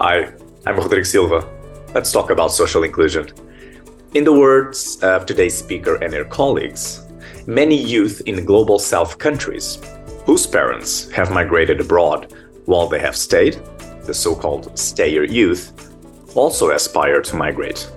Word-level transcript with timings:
Hi, 0.00 0.32
I'm 0.64 0.76
Rodrigo 0.76 1.02
Silva. 1.02 1.44
Let's 1.92 2.12
talk 2.12 2.30
about 2.30 2.52
social 2.52 2.84
inclusion. 2.84 3.32
In 4.14 4.22
the 4.22 4.32
words 4.32 5.02
of 5.02 5.26
today's 5.26 5.58
speaker 5.58 5.96
and 5.96 6.14
her 6.14 6.24
colleagues, 6.24 7.04
many 7.48 7.74
youth 7.74 8.22
in 8.26 8.44
global 8.44 8.78
south 8.78 9.18
countries 9.18 9.80
whose 10.24 10.46
parents 10.46 11.10
have 11.10 11.32
migrated 11.32 11.80
abroad 11.80 12.32
while 12.66 12.86
they 12.86 13.00
have 13.00 13.16
stayed, 13.16 13.60
the 14.04 14.14
so 14.14 14.36
called 14.36 14.78
stayer 14.78 15.24
youth, 15.24 15.92
also 16.36 16.70
aspire 16.70 17.20
to 17.20 17.34
migrate. 17.34 17.90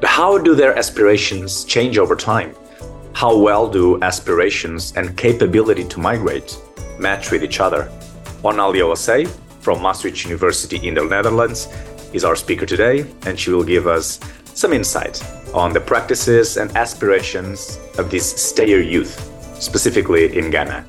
But 0.00 0.06
how 0.06 0.38
do 0.38 0.56
their 0.56 0.76
aspirations 0.76 1.64
change 1.64 1.98
over 1.98 2.16
time? 2.16 2.56
How 3.12 3.38
well 3.38 3.68
do 3.68 4.02
aspirations 4.02 4.92
and 4.96 5.16
capability 5.16 5.84
to 5.84 6.00
migrate 6.00 6.58
match 6.98 7.30
with 7.30 7.44
each 7.44 7.60
other? 7.60 7.92
Onallia 8.42 8.92
Osei 8.92 9.30
from 9.64 9.80
Maastricht 9.80 10.24
University 10.24 10.76
in 10.86 10.92
the 10.92 11.02
Netherlands 11.02 11.68
is 12.12 12.22
our 12.22 12.36
speaker 12.36 12.66
today, 12.66 13.06
and 13.24 13.40
she 13.40 13.50
will 13.50 13.64
give 13.64 13.86
us 13.86 14.20
some 14.52 14.74
insight 14.74 15.24
on 15.54 15.72
the 15.72 15.80
practices 15.80 16.58
and 16.58 16.70
aspirations 16.76 17.78
of 17.96 18.10
this 18.10 18.30
stayer 18.30 18.80
youth, 18.80 19.16
specifically 19.58 20.36
in 20.36 20.50
Ghana. 20.50 20.84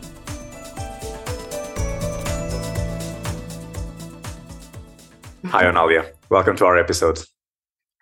Hi, 5.46 5.64
Onallia. 5.64 6.12
Welcome 6.30 6.58
to 6.58 6.66
our 6.66 6.78
episode. 6.78 7.20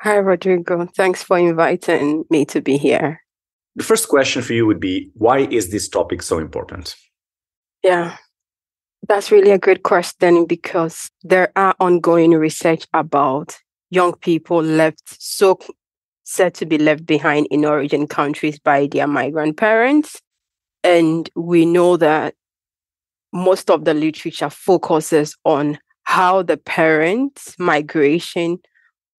Hi, 0.02 0.18
Rodrigo. 0.18 0.88
Thanks 0.98 1.22
for 1.22 1.38
inviting 1.38 2.26
me 2.32 2.46
to 2.46 2.62
be 2.62 2.78
here. 2.78 3.22
The 3.76 3.84
first 3.84 4.10
question 4.10 4.42
for 4.42 4.54
you 4.54 4.66
would 4.66 4.80
be 4.80 5.12
why 5.14 5.40
is 5.40 5.70
this 5.70 5.88
topic 5.88 6.24
so 6.24 6.40
important? 6.40 6.96
Yeah, 7.84 8.18
that's 9.08 9.32
really 9.32 9.52
a 9.52 9.60
great 9.60 9.84
question 9.84 10.46
because 10.46 11.10
there 11.24 11.52
are 11.56 11.76
ongoing 11.80 12.32
research 12.32 12.86
about 12.94 13.58
young 13.90 14.14
people 14.16 14.62
left 14.62 15.02
so 15.22 15.60
said 16.24 16.54
to 16.56 16.66
be 16.66 16.78
left 16.78 17.06
behind 17.06 17.48
in 17.52 17.66
origin 17.66 18.08
countries 18.08 18.58
by 18.60 18.88
their 18.88 19.08
migrant 19.08 19.58
parents. 19.58 20.22
And 20.84 21.30
we 21.36 21.66
know 21.66 21.98
that 21.98 22.36
most 23.34 23.70
of 23.70 23.86
the 23.86 23.94
literature 23.94 24.50
focuses 24.50 25.36
on 25.44 25.80
how 26.04 26.42
the 26.42 26.58
parents' 26.58 27.56
migration 27.60 28.60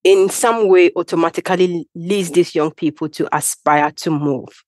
in 0.03 0.29
some 0.29 0.69
way 0.69 0.91
automatically 0.97 1.89
leads 1.95 2.31
these 2.31 2.55
young 2.55 2.71
people 2.71 3.09
to 3.09 3.29
aspire 3.37 3.91
to 3.91 4.11
move. 4.11 4.65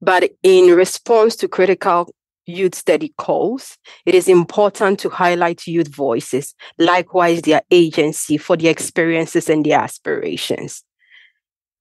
But 0.00 0.30
in 0.42 0.74
response 0.74 1.36
to 1.36 1.48
critical 1.48 2.12
youth 2.46 2.74
study 2.74 3.12
calls, 3.18 3.78
it 4.06 4.14
is 4.14 4.28
important 4.28 4.98
to 5.00 5.08
highlight 5.08 5.66
youth 5.66 5.88
voices, 5.88 6.54
likewise 6.78 7.42
their 7.42 7.62
agency 7.70 8.36
for 8.36 8.56
their 8.56 8.70
experiences 8.70 9.48
and 9.48 9.64
their 9.64 9.78
aspirations. 9.78 10.82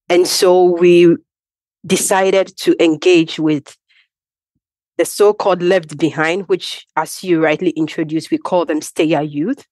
And 0.10 0.28
so 0.28 0.64
we 0.64 1.16
decided 1.86 2.56
to 2.58 2.76
engage 2.84 3.40
with 3.40 3.76
the 4.98 5.06
so 5.06 5.34
called 5.34 5.64
left 5.64 5.98
behind, 5.98 6.48
which, 6.48 6.86
as 6.96 7.24
you 7.24 7.42
rightly 7.42 7.72
introduced, 7.72 8.30
we 8.30 8.38
call 8.38 8.66
them 8.66 8.82
stayer 8.82 9.22
youth, 9.22 9.66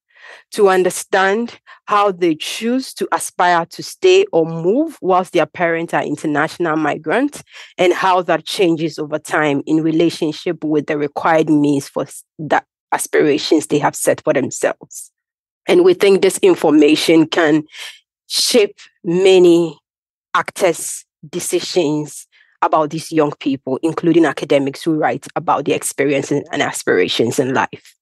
to 0.52 0.68
understand 0.68 1.58
how 1.86 2.12
they 2.12 2.34
choose 2.34 2.94
to 2.94 3.08
aspire 3.12 3.66
to 3.66 3.82
stay 3.82 4.24
or 4.32 4.44
move 4.44 4.98
whilst 5.00 5.32
their 5.32 5.46
parents 5.46 5.92
are 5.94 6.02
international 6.02 6.76
migrants 6.76 7.42
and 7.78 7.92
how 7.92 8.22
that 8.22 8.44
changes 8.44 8.98
over 8.98 9.18
time 9.18 9.62
in 9.66 9.82
relationship 9.82 10.62
with 10.62 10.86
the 10.86 10.96
required 10.96 11.48
means 11.48 11.88
for 11.88 12.06
the 12.38 12.62
aspirations 12.92 13.66
they 13.66 13.78
have 13.78 13.96
set 13.96 14.22
for 14.22 14.32
themselves. 14.32 15.10
And 15.68 15.84
we 15.84 15.94
think 15.94 16.22
this 16.22 16.38
information 16.38 17.26
can 17.26 17.64
shape 18.26 18.78
many 19.04 19.78
actors' 20.34 21.04
decisions 21.28 22.26
about 22.62 22.90
these 22.90 23.10
young 23.10 23.32
people, 23.40 23.78
including 23.82 24.24
academics 24.24 24.82
who 24.82 24.94
write 24.94 25.26
about 25.36 25.64
their 25.64 25.76
experiences 25.76 26.42
and 26.52 26.62
aspirations 26.62 27.38
in 27.38 27.54
life. 27.54 27.94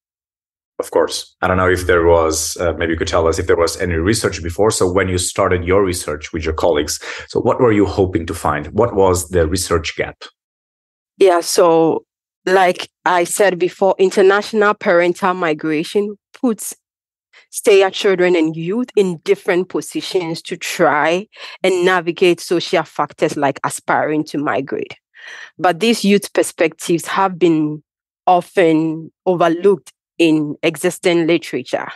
Of 0.78 0.92
course. 0.92 1.34
I 1.42 1.48
don't 1.48 1.56
know 1.56 1.68
if 1.68 1.86
there 1.86 2.06
was, 2.06 2.56
uh, 2.58 2.72
maybe 2.74 2.92
you 2.92 2.98
could 2.98 3.08
tell 3.08 3.26
us 3.26 3.38
if 3.38 3.48
there 3.48 3.56
was 3.56 3.80
any 3.80 3.94
research 3.94 4.42
before. 4.42 4.70
So, 4.70 4.90
when 4.90 5.08
you 5.08 5.18
started 5.18 5.64
your 5.64 5.84
research 5.84 6.32
with 6.32 6.44
your 6.44 6.54
colleagues, 6.54 7.00
so 7.28 7.40
what 7.40 7.60
were 7.60 7.72
you 7.72 7.84
hoping 7.84 8.26
to 8.26 8.34
find? 8.34 8.68
What 8.68 8.94
was 8.94 9.30
the 9.30 9.48
research 9.48 9.96
gap? 9.96 10.22
Yeah. 11.16 11.40
So, 11.40 12.04
like 12.46 12.88
I 13.04 13.24
said 13.24 13.58
before, 13.58 13.96
international 13.98 14.74
parental 14.74 15.34
migration 15.34 16.16
puts 16.32 16.76
stayer 17.50 17.90
children 17.90 18.36
and 18.36 18.54
youth 18.54 18.88
in 18.94 19.18
different 19.24 19.68
positions 19.68 20.42
to 20.42 20.56
try 20.56 21.26
and 21.64 21.84
navigate 21.84 22.40
social 22.40 22.84
factors 22.84 23.36
like 23.36 23.58
aspiring 23.64 24.22
to 24.24 24.38
migrate. 24.38 24.94
But 25.58 25.80
these 25.80 26.04
youth 26.04 26.32
perspectives 26.32 27.06
have 27.08 27.36
been 27.38 27.82
often 28.26 29.10
overlooked 29.26 29.92
in 30.18 30.56
existing 30.62 31.26
literature. 31.26 31.88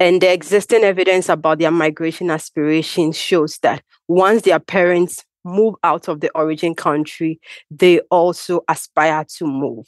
And 0.00 0.20
the 0.20 0.32
existing 0.32 0.82
evidence 0.82 1.28
about 1.28 1.60
their 1.60 1.70
migration 1.70 2.30
aspirations 2.30 3.16
shows 3.16 3.58
that 3.58 3.82
once 4.08 4.42
their 4.42 4.58
parents 4.58 5.24
move 5.44 5.74
out 5.84 6.08
of 6.08 6.20
the 6.20 6.30
origin 6.34 6.74
country, 6.74 7.38
they 7.70 8.00
also 8.10 8.62
aspire 8.68 9.24
to 9.36 9.46
move. 9.46 9.86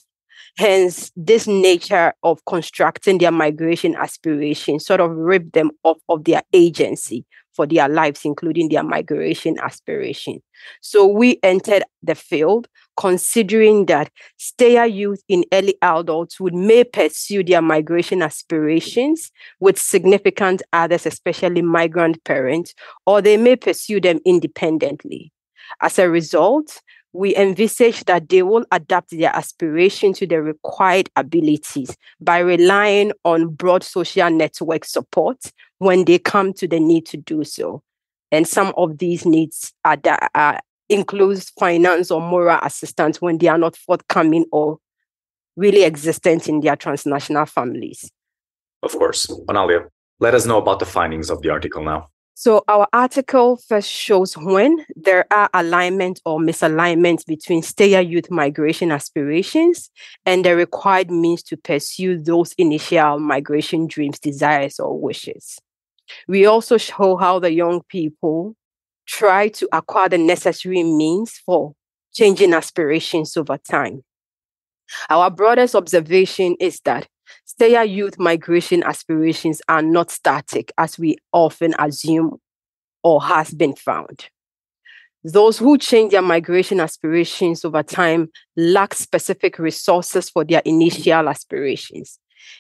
Hence, 0.59 1.13
this 1.17 1.47
nature 1.47 2.15
of 2.23 2.45
constructing 2.47 3.19
their 3.19 3.33
migration 3.33 3.95
aspirations 3.97 4.87
sort 4.87 5.01
of 5.01 5.11
rip 5.11 5.53
them 5.53 5.71
off 5.83 5.99
of 6.09 6.25
their 6.25 6.43
agency 6.53 7.25
for 7.53 7.67
their 7.67 7.89
lives, 7.89 8.25
including 8.25 8.69
their 8.69 8.83
migration 8.83 9.57
aspiration. 9.61 10.43
So 10.83 11.07
we 11.07 11.39
entered 11.43 11.85
the 12.03 12.15
field 12.15 12.69
considering 12.97 13.87
that 13.87 14.11
stayer 14.37 14.87
youth 14.87 15.23
in 15.29 15.45
early 15.53 15.77
adulthood 15.83 16.55
may 16.55 16.85
pursue 16.85 17.45
their 17.45 17.63
migration 17.63 18.23
aspirations 18.23 19.31
with 19.61 19.79
significant 19.79 20.63
others, 20.73 21.07
especially 21.07 21.63
migrant 21.63 22.23
parents, 22.25 22.75
or 23.07 23.21
they 23.21 23.37
may 23.37 23.57
pursue 23.57 24.01
them 24.01 24.19
independently. 24.25 25.33
As 25.81 25.99
a 25.99 26.09
result, 26.09 26.81
we 27.13 27.35
envisage 27.35 28.05
that 28.05 28.29
they 28.29 28.43
will 28.43 28.65
adapt 28.73 29.11
their 29.11 29.35
aspiration 29.35 30.13
to 30.13 30.27
the 30.27 30.43
required 30.43 31.09
abilities 31.17 31.97
by 32.21 32.39
relying 32.39 33.13
on 33.25 33.49
broad 33.49 33.83
social 33.83 34.31
network 34.31 34.85
support 34.85 35.39
when 35.79 36.05
they 36.05 36.19
come 36.19 36.53
to 36.53 36.69
the 36.69 36.79
need 36.79 37.07
to 37.07 37.17
do 37.17 37.43
so. 37.43 37.83
And 38.31 38.47
some 38.47 38.73
of 38.77 38.99
these 38.99 39.25
needs 39.25 39.73
are, 39.85 39.97
are 40.35 40.61
includes 40.89 41.51
finance 41.59 42.11
or 42.11 42.21
moral 42.21 42.59
assistance 42.63 43.21
when 43.21 43.39
they 43.39 43.49
are 43.49 43.59
not 43.59 43.77
forthcoming 43.77 44.47
or 44.53 44.79
really 45.57 45.85
existent 45.85 46.49
in 46.49 46.61
their 46.61 46.77
transnational 46.77 47.47
families. 47.47 48.11
Of 48.83 48.93
course. 48.93 49.27
Onallia, 49.49 49.89
let 50.21 50.35
us 50.35 50.47
know 50.47 50.59
about 50.59 50.79
the 50.79 50.87
findings 50.87 51.31
of 51.31 51.43
the 51.43 51.51
article 51.51 51.83
now. 51.83 52.09
So 52.39 52.65
our 52.69 52.87
article 52.93 53.57
first 53.67 53.91
shows 53.91 54.37
when 54.37 54.85
there 54.95 55.25
are 55.33 55.49
alignment 55.55 56.21
or 56.27 56.39
misalignment 56.39 57.25
between 57.25 57.63
stayer 57.63 58.03
youth 58.03 58.31
migration 58.31 58.93
aspirations 58.93 59.91
and 60.27 60.45
the 60.45 60.55
required 60.55 61.11
means 61.11 61.43
to 61.45 61.57
pursue 61.57 62.23
those 62.23 62.53
initial 62.59 63.19
migration 63.19 63.87
dreams, 63.87 64.19
desires, 64.19 64.79
or 64.79 65.01
wishes. 65.01 65.59
We 66.29 66.45
also 66.45 66.77
show 66.77 67.17
how 67.17 67.39
the 67.39 67.53
young 67.53 67.81
people 67.89 68.55
try 69.07 69.49
to 69.49 69.69
acquire 69.73 70.09
the 70.09 70.19
necessary 70.19 70.83
means 70.83 71.33
for 71.45 71.73
changing 72.13 72.55
aspirations 72.55 73.37
over 73.37 73.59
time. 73.59 74.03
Our 75.11 75.31
broadest 75.31 75.75
observation 75.75 76.57
is 76.61 76.81
that 76.85 77.09
Stayer 77.45 77.85
youth 77.85 78.19
migration 78.19 78.83
aspirations 78.83 79.61
are 79.69 79.83
not 79.83 80.11
static, 80.11 80.73
as 80.79 80.99
we 80.99 81.17
often 81.33 81.75
assume 81.79 82.39
or 83.03 83.23
has 83.23 83.53
been 83.53 83.75
found. 83.75 84.29
Those 85.25 85.59
who 85.59 85.77
change 85.79 86.13
their 86.13 86.23
migration 86.23 86.79
aspirations 86.79 87.65
over 87.65 87.83
time 87.83 88.31
lack 88.57 88.95
specific 88.95 89.59
resources 89.59 90.31
for 90.31 90.45
their 90.45 90.63
initial 90.65 91.29
aspirations. 91.29 92.19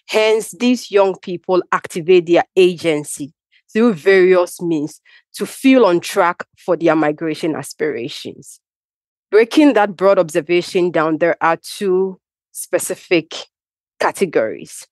Hence, 0.08 0.50
these 0.50 0.90
young 0.90 1.16
people 1.20 1.62
activate 1.70 2.26
their 2.26 2.44
agency 2.56 3.32
through 3.76 3.92
various 3.92 4.62
means 4.62 5.02
to 5.34 5.44
feel 5.44 5.84
on 5.84 6.00
track 6.00 6.46
for 6.56 6.78
their 6.78 6.96
migration 6.96 7.54
aspirations. 7.54 8.58
Breaking 9.30 9.74
that 9.74 9.96
broad 9.96 10.18
observation 10.18 10.90
down, 10.90 11.18
there 11.18 11.36
are 11.42 11.58
two 11.58 12.18
specific 12.52 13.34
categories. 14.00 14.86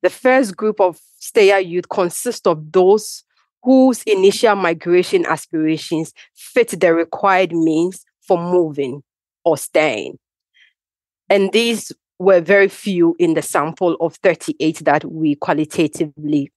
The 0.00 0.08
first 0.08 0.56
group 0.56 0.80
of 0.80 0.98
stayer 1.18 1.58
youth 1.58 1.90
consists 1.90 2.46
of 2.46 2.72
those 2.72 3.24
whose 3.62 4.02
initial 4.04 4.56
migration 4.56 5.26
aspirations 5.26 6.14
fit 6.34 6.80
the 6.80 6.94
required 6.94 7.52
means 7.52 8.06
for 8.26 8.38
moving 8.38 9.02
or 9.44 9.58
staying. 9.58 10.18
And 11.28 11.52
these 11.52 11.92
were 12.18 12.40
very 12.40 12.68
few 12.68 13.16
in 13.18 13.34
the 13.34 13.42
sample 13.42 13.98
of 14.00 14.14
38 14.22 14.78
that 14.86 15.04
we 15.04 15.34
qualitatively 15.34 16.50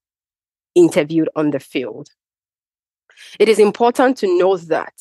interviewed 0.75 1.29
on 1.35 1.51
the 1.51 1.59
field. 1.59 2.09
It 3.39 3.49
is 3.49 3.59
important 3.59 4.17
to 4.17 4.37
note 4.37 4.67
that 4.67 4.93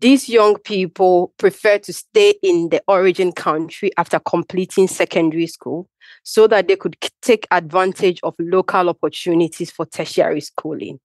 these 0.00 0.28
young 0.28 0.58
people 0.58 1.32
prefer 1.38 1.78
to 1.78 1.92
stay 1.92 2.34
in 2.42 2.68
the 2.70 2.82
origin 2.88 3.32
country 3.32 3.90
after 3.96 4.18
completing 4.18 4.88
secondary 4.88 5.46
school 5.46 5.88
so 6.24 6.46
that 6.48 6.68
they 6.68 6.76
could 6.76 6.96
take 7.22 7.46
advantage 7.50 8.20
of 8.22 8.34
local 8.38 8.88
opportunities 8.88 9.70
for 9.70 9.86
tertiary 9.86 10.40
schooling. 10.40 10.98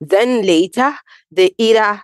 Then 0.00 0.42
later, 0.42 0.94
they 1.30 1.54
either 1.58 2.02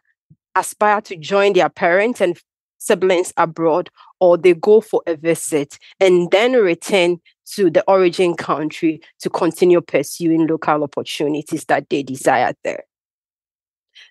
aspire 0.57 1.01
to 1.03 1.17
join 1.17 1.53
their 1.53 1.69
parents 1.69 2.21
and 2.21 2.39
siblings 2.79 3.33
abroad 3.37 3.91
or 4.19 4.37
they 4.37 4.55
go 4.55 4.81
for 4.81 5.03
a 5.07 5.17
visit 5.17 5.79
and 6.01 6.31
then 6.31 6.55
return 6.55 7.21
to 7.55 7.71
the 7.71 7.85
origin 7.89 8.35
country 8.35 9.01
to 9.21 9.31
continue 9.31 9.81
pursuing 9.81 10.47
local 10.47 10.83
opportunities 10.83 11.65
that 11.67 11.89
they 11.89 12.03
desire 12.03 12.53
there. 12.65 12.85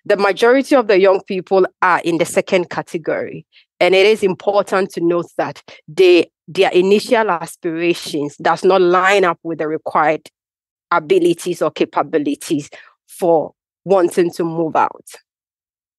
The 0.04 0.16
majority 0.16 0.76
of 0.76 0.86
the 0.86 0.98
young 0.98 1.20
people 1.22 1.66
are 1.82 2.00
in 2.00 2.18
the 2.18 2.24
second 2.24 2.70
category. 2.70 3.46
And 3.80 3.94
it 3.94 4.06
is 4.06 4.22
important 4.22 4.90
to 4.90 5.00
note 5.00 5.26
that 5.36 5.62
they, 5.88 6.30
their 6.46 6.70
initial 6.70 7.30
aspirations 7.30 8.36
does 8.36 8.64
not 8.64 8.80
line 8.80 9.24
up 9.24 9.38
with 9.42 9.58
the 9.58 9.68
required 9.68 10.28
abilities 10.90 11.62
or 11.62 11.70
capabilities 11.70 12.70
for 13.06 13.52
wanting 13.84 14.30
to 14.32 14.44
move 14.44 14.76
out. 14.76 15.06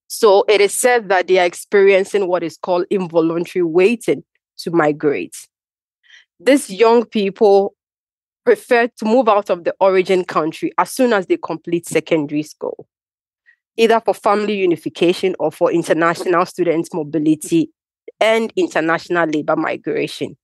So 0.07 0.43
it 0.47 0.61
is 0.61 0.77
said 0.77 1.09
that 1.09 1.27
they 1.27 1.39
are 1.39 1.45
experiencing 1.45 2.27
what 2.27 2.43
is 2.43 2.57
called 2.57 2.85
involuntary 2.89 3.63
waiting 3.63 4.23
to 4.57 4.71
migrate. 4.71 5.47
These 6.43 6.71
young 6.71 7.05
people 7.05 7.75
prefer 8.43 8.87
to 8.87 9.05
move 9.05 9.29
out 9.29 9.49
of 9.49 9.63
the 9.63 9.75
origin 9.79 10.23
country 10.23 10.71
as 10.77 10.91
soon 10.91 11.13
as 11.13 11.27
they 11.27 11.37
complete 11.37 11.87
secondary 11.87 12.43
school 12.43 12.87
either 13.77 14.01
for 14.01 14.13
family 14.13 14.55
unification 14.55 15.35
or 15.39 15.51
for 15.51 15.71
international 15.71 16.45
students 16.45 16.93
mobility 16.93 17.71
and 18.19 18.51
international 18.55 19.27
labor 19.27 19.55
migration. 19.55 20.37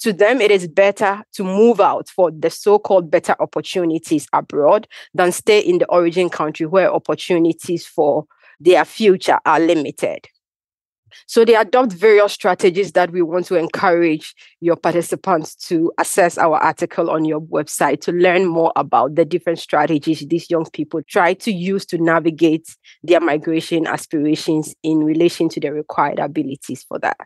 To 0.00 0.12
them, 0.12 0.40
it 0.40 0.50
is 0.50 0.66
better 0.66 1.22
to 1.34 1.44
move 1.44 1.80
out 1.80 2.08
for 2.08 2.30
the 2.30 2.50
so 2.50 2.78
called 2.78 3.10
better 3.10 3.36
opportunities 3.40 4.26
abroad 4.32 4.88
than 5.14 5.32
stay 5.32 5.60
in 5.60 5.78
the 5.78 5.86
origin 5.88 6.30
country 6.30 6.66
where 6.66 6.92
opportunities 6.92 7.86
for 7.86 8.24
their 8.60 8.84
future 8.84 9.38
are 9.44 9.60
limited. 9.60 10.26
So 11.26 11.44
they 11.44 11.54
adopt 11.54 11.92
various 11.92 12.32
strategies 12.32 12.92
that 12.92 13.10
we 13.10 13.22
want 13.22 13.46
to 13.46 13.56
encourage 13.56 14.34
your 14.60 14.76
participants 14.76 15.54
to 15.68 15.92
access 15.98 16.38
our 16.38 16.56
article 16.58 17.10
on 17.10 17.24
your 17.24 17.40
website 17.40 18.00
to 18.02 18.12
learn 18.12 18.46
more 18.46 18.72
about 18.76 19.14
the 19.14 19.24
different 19.24 19.58
strategies 19.58 20.26
these 20.26 20.50
young 20.50 20.66
people 20.70 21.02
try 21.08 21.34
to 21.34 21.52
use 21.52 21.84
to 21.86 21.98
navigate 21.98 22.76
their 23.02 23.20
migration 23.20 23.86
aspirations 23.86 24.74
in 24.82 25.04
relation 25.04 25.48
to 25.48 25.60
the 25.60 25.72
required 25.72 26.18
abilities 26.18 26.82
for 26.82 26.98
that. 26.98 27.16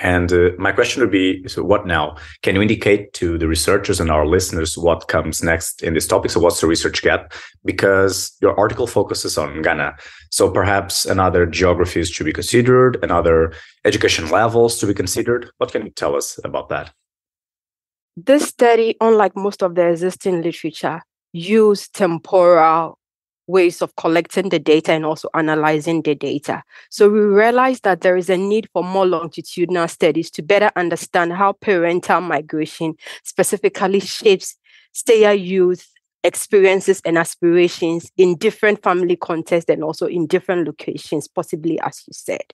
And 0.00 0.32
uh, 0.32 0.50
my 0.58 0.72
question 0.72 1.02
would 1.02 1.10
be 1.10 1.46
so, 1.46 1.62
what 1.62 1.86
now? 1.86 2.16
Can 2.42 2.54
you 2.54 2.62
indicate 2.62 3.12
to 3.14 3.36
the 3.36 3.46
researchers 3.46 4.00
and 4.00 4.10
our 4.10 4.26
listeners 4.26 4.76
what 4.76 5.08
comes 5.08 5.42
next 5.42 5.82
in 5.82 5.92
this 5.92 6.06
topic? 6.06 6.30
So, 6.30 6.40
what's 6.40 6.60
the 6.60 6.66
research 6.66 7.02
gap? 7.02 7.34
Because 7.64 8.32
your 8.40 8.58
article 8.58 8.86
focuses 8.86 9.36
on 9.36 9.60
Ghana. 9.60 9.96
So, 10.30 10.50
perhaps 10.50 11.04
another 11.04 11.44
geographies 11.44 12.10
to 12.16 12.24
be 12.24 12.32
considered, 12.32 12.98
another 13.02 13.52
education 13.84 14.30
levels 14.30 14.78
to 14.78 14.86
be 14.86 14.94
considered. 14.94 15.50
What 15.58 15.72
can 15.72 15.84
you 15.84 15.90
tell 15.90 16.16
us 16.16 16.40
about 16.44 16.70
that? 16.70 16.92
This 18.16 18.48
study, 18.48 18.96
unlike 19.00 19.36
most 19.36 19.62
of 19.62 19.74
the 19.74 19.86
existing 19.86 20.42
literature, 20.42 21.02
used 21.32 21.94
temporal 21.94 22.98
ways 23.50 23.82
of 23.82 23.94
collecting 23.96 24.48
the 24.48 24.58
data 24.58 24.92
and 24.92 25.04
also 25.04 25.28
analyzing 25.34 26.02
the 26.02 26.14
data. 26.14 26.62
So 26.90 27.08
we 27.08 27.20
realized 27.20 27.84
that 27.84 28.00
there 28.00 28.16
is 28.16 28.30
a 28.30 28.36
need 28.36 28.68
for 28.72 28.82
more 28.84 29.06
longitudinal 29.06 29.88
studies 29.88 30.30
to 30.32 30.42
better 30.42 30.70
understand 30.76 31.32
how 31.32 31.52
parental 31.52 32.20
migration 32.20 32.94
specifically 33.22 34.00
shapes 34.00 34.56
stayer 34.92 35.32
youth 35.32 35.86
experiences 36.22 37.00
and 37.04 37.16
aspirations 37.16 38.10
in 38.16 38.36
different 38.36 38.82
family 38.82 39.16
contexts 39.16 39.70
and 39.70 39.82
also 39.82 40.06
in 40.06 40.26
different 40.26 40.66
locations, 40.66 41.26
possibly 41.28 41.80
as 41.80 42.02
you 42.06 42.12
said. 42.12 42.44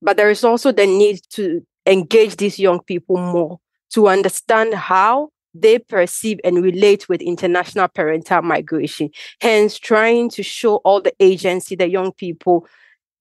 But 0.00 0.16
there 0.16 0.30
is 0.30 0.44
also 0.44 0.72
the 0.72 0.86
need 0.86 1.20
to 1.30 1.64
engage 1.86 2.36
these 2.36 2.58
young 2.58 2.80
people 2.80 3.16
more 3.16 3.58
to 3.94 4.08
understand 4.08 4.74
how 4.74 5.30
they 5.54 5.78
perceive 5.78 6.38
and 6.44 6.62
relate 6.62 7.08
with 7.08 7.20
international 7.20 7.88
parental 7.88 8.42
migration, 8.42 9.10
hence 9.40 9.78
trying 9.78 10.30
to 10.30 10.42
show 10.42 10.76
all 10.76 11.00
the 11.00 11.14
agency 11.20 11.76
that 11.76 11.90
young 11.90 12.12
people 12.12 12.66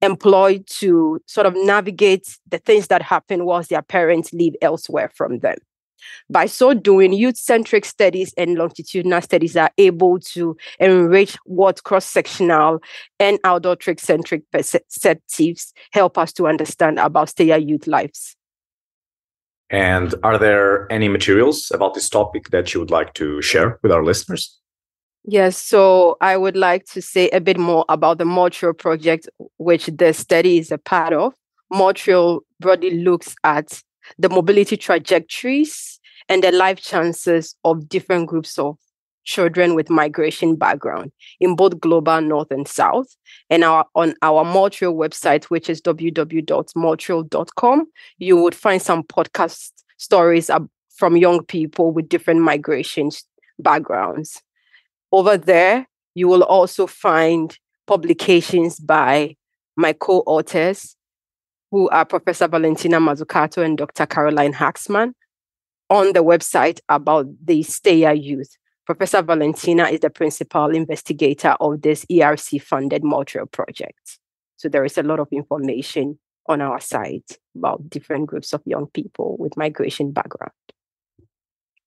employed 0.02 0.66
to 0.68 1.20
sort 1.28 1.46
of 1.46 1.56
navigate 1.56 2.38
the 2.50 2.58
things 2.58 2.88
that 2.88 3.02
happen 3.02 3.46
whilst 3.46 3.70
their 3.70 3.82
parents 3.82 4.34
live 4.34 4.56
elsewhere 4.62 5.12
from 5.14 5.40
them. 5.40 5.58
By 6.30 6.48
so 6.48 6.74
doing, 6.74 7.14
youth 7.14 7.38
centric 7.38 7.86
studies 7.86 8.34
and 8.36 8.56
longitudinal 8.56 9.22
studies 9.22 9.56
are 9.56 9.70
able 9.78 10.20
to 10.20 10.58
enrich 10.80 11.38
what 11.46 11.84
cross 11.84 12.06
sectional 12.06 12.82
and 13.20 13.38
adulthood 13.44 14.00
centric 14.00 14.44
perspectives 14.52 15.74
help 15.92 16.18
us 16.18 16.34
to 16.34 16.48
understand 16.48 16.98
about 16.98 17.30
stayer 17.30 17.58
youth 17.58 17.86
lives. 17.86 18.36
And 19.72 20.14
are 20.22 20.38
there 20.38 20.92
any 20.92 21.08
materials 21.08 21.72
about 21.74 21.94
this 21.94 22.10
topic 22.10 22.50
that 22.50 22.74
you 22.74 22.82
would 22.82 22.92
like 22.92 23.14
to 23.16 23.42
share 23.42 23.80
with 23.82 23.92
our 23.92 24.04
listeners? 24.04 24.60
Yes, 25.24 25.58
so 25.58 26.18
I 26.20 26.36
would 26.36 26.58
like 26.58 26.86
to 26.88 27.02
say 27.02 27.30
a 27.30 27.40
bit 27.40 27.58
more 27.58 27.86
about 27.88 28.18
the 28.18 28.26
MOTRAL 28.26 28.74
project, 28.74 29.30
which 29.58 29.86
the 29.86 30.14
study 30.14 30.58
is 30.58 30.72
a 30.72 30.78
part 30.78 31.14
of. 31.14 31.34
MOTRAL 31.72 32.42
broadly 32.60 32.98
looks 33.02 33.34
at 33.44 33.82
the 34.18 34.30
mobility 34.30 34.76
trajectories 34.76 36.00
and 36.28 36.44
the 36.44 36.52
life 36.52 36.82
chances 36.82 37.56
of 37.64 37.88
different 37.88 38.28
groups 38.28 38.58
of 38.58 38.78
children 39.24 39.76
with 39.76 39.90
migration 39.90 40.56
background 40.56 41.12
in 41.40 41.56
both 41.56 41.80
global 41.80 42.20
north 42.22 42.52
and 42.52 42.68
south 42.68 43.16
and 43.50 43.64
our 43.64 43.86
on 43.96 44.14
our 44.22 44.44
MOTRAL 44.44 44.94
website 44.96 45.46
which 45.46 45.70
is 45.70 45.82
www.motral.com 45.82 47.88
you 48.18 48.36
would 48.38 48.56
find 48.56 48.82
some 48.82 49.04
podcast 49.04 49.72
stories 49.98 50.52
from 50.96 51.18
young 51.18 51.46
people 51.46 51.92
with 51.92 52.10
different 52.10 52.42
migration 52.42 53.12
backgrounds 53.60 54.42
over 55.12 55.38
there 55.38 55.88
you 56.16 56.28
will 56.28 56.44
also 56.44 56.88
find 56.88 57.58
publications 57.88 58.80
by 58.80 59.36
my 59.76 59.94
co-authors 59.94 60.96
who 61.72 61.90
are 61.90 62.06
Professor 62.06 62.48
Valentina 62.48 63.00
Mazzucato 63.00 63.64
and 63.64 63.78
Dr. 63.78 64.06
Karlijn 64.06 64.54
Haagsman 64.54 65.14
on 65.90 66.14
the 66.14 66.24
website 66.24 66.80
about 66.90 67.28
the 67.44 67.64
Stayer 67.64 68.14
youth. 68.14 68.58
Professor 68.92 69.22
Valentina 69.22 69.86
is 69.86 70.02
the 70.02 70.10
principal 70.10 70.76
investigator 70.76 71.56
of 71.62 71.82
this 71.82 72.04
ERC 72.12 72.62
funded 72.62 73.06
MOTRAL 73.06 73.50
project. 73.50 74.20
So 74.58 74.68
there 74.68 74.84
is 74.84 74.98
a 74.98 75.04
lot 75.04 75.22
of 75.22 75.30
information 75.32 76.20
on 76.50 76.60
our 76.60 76.82
site 76.82 77.38
about 77.56 77.90
different 77.90 78.26
groups 78.26 78.52
of 78.52 78.62
young 78.66 78.88
people 78.88 79.38
with 79.40 79.56
migration 79.56 80.12
background. 80.12 80.52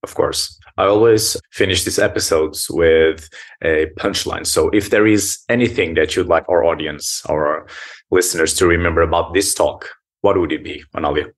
Of 0.03 0.15
course. 0.15 0.59
I 0.79 0.85
always 0.85 1.37
finish 1.53 1.85
these 1.85 1.99
episodes 1.99 2.71
with 2.71 3.29
a 3.63 3.89
punchline. 3.99 4.47
So 4.47 4.71
if 4.71 4.89
there 4.89 5.07
is 5.07 5.41
anything 5.51 5.93
that 5.97 6.17
you'd 6.17 6.29
like 6.29 6.49
our 6.49 6.65
audience, 6.65 7.23
our 7.29 7.67
listeners 8.11 8.55
to 8.55 8.67
remember 8.67 9.03
about 9.03 9.35
this 9.35 9.53
talk, 9.53 9.91
what 10.23 10.39
would 10.39 10.53
it 10.53 10.65
be, 10.65 10.83
Onallia? 10.97 11.31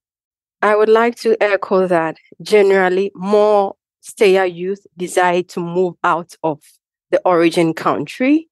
I 0.62 0.76
would 0.76 0.88
like 0.88 1.16
to 1.16 1.36
echo 1.42 1.88
that 1.88 2.18
generally 2.40 3.10
more 3.16 3.74
stayer 4.06 4.44
youth 4.44 4.86
desire 4.96 5.42
to 5.42 5.60
move 5.60 5.94
out 6.04 6.34
of 6.44 6.62
the 7.10 7.20
origin 7.24 7.74
country 7.74 8.48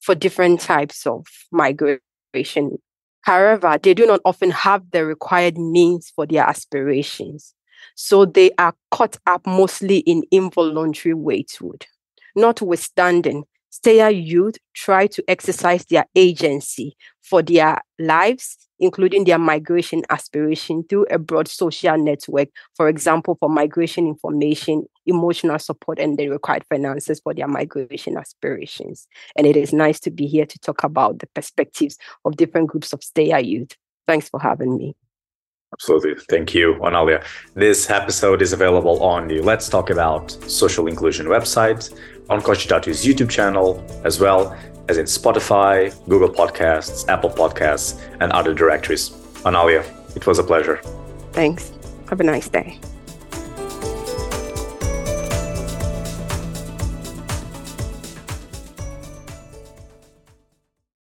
for 0.00 0.14
different 0.14 0.60
types 0.60 1.06
of 1.06 1.26
migration. 1.50 2.78
However, 3.22 3.78
they 3.82 3.94
do 3.94 4.06
not 4.06 4.20
often 4.24 4.50
have 4.50 4.90
the 4.90 5.06
required 5.06 5.56
means 5.56 6.10
for 6.14 6.26
their 6.26 6.44
aspirations. 6.44 7.54
So 7.94 8.26
they 8.26 8.50
are 8.58 8.74
caught 8.90 9.16
up 9.26 9.46
mostly 9.46 9.98
in 9.98 10.24
involuntary 10.30 11.14
waithood. 11.14 11.86
Notwithstanding, 12.36 13.44
stayer 13.70 14.10
youth 14.10 14.56
try 14.74 15.06
to 15.06 15.22
exercise 15.28 15.84
their 15.86 16.06
agency 16.14 16.96
for 17.22 17.42
their 17.42 17.80
lives, 17.98 18.56
including 18.78 19.24
their 19.24 19.38
migration 19.38 20.02
aspiration 20.10 20.84
through 20.88 21.06
a 21.10 21.18
broad 21.18 21.48
social 21.48 21.98
network, 21.98 22.48
for 22.74 22.88
example, 22.88 23.36
for 23.38 23.48
migration 23.48 24.06
information, 24.06 24.84
emotional 25.06 25.58
support, 25.58 25.98
and 25.98 26.16
the 26.18 26.28
required 26.28 26.64
finances 26.68 27.20
for 27.20 27.34
their 27.34 27.48
migration 27.48 28.16
aspirations. 28.16 29.06
And 29.36 29.46
it 29.46 29.56
is 29.56 29.72
nice 29.72 30.00
to 30.00 30.10
be 30.10 30.26
here 30.26 30.46
to 30.46 30.58
talk 30.60 30.84
about 30.84 31.18
the 31.18 31.26
perspectives 31.28 31.98
of 32.24 32.36
different 32.36 32.68
groups 32.68 32.92
of 32.92 33.02
stayer 33.02 33.40
youth. 33.40 33.76
Thanks 34.06 34.28
for 34.28 34.40
having 34.40 34.76
me. 34.76 34.96
Absolutely. 35.72 36.14
Thank 36.30 36.54
you, 36.54 36.74
Onallia. 36.80 37.22
This 37.54 37.90
episode 37.90 38.40
is 38.42 38.52
available 38.52 39.02
on 39.02 39.28
the 39.28 39.40
Let's 39.40 39.68
Talk 39.68 39.90
About 39.90 40.30
Social 40.50 40.86
Inclusion 40.86 41.26
website. 41.26 41.92
on 42.30 42.40
Cogitatio's 42.42 43.04
YouTube 43.04 43.30
channel, 43.30 43.82
as 44.04 44.20
well 44.20 44.54
as 44.88 44.98
in 44.98 45.06
Spotify, 45.06 45.92
Google 46.08 46.28
Podcasts, 46.28 47.08
Apple 47.08 47.30
Podcasts, 47.30 47.98
and 48.20 48.32
other 48.32 48.54
directories. 48.54 49.10
Onallia, 49.44 49.82
it 50.16 50.26
was 50.26 50.38
a 50.38 50.44
pleasure. 50.44 50.80
Thanks. 51.32 51.72
Have 52.08 52.20
a 52.20 52.24
nice 52.24 52.48
day. 52.48 52.78